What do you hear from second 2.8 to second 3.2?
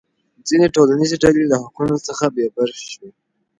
شوې.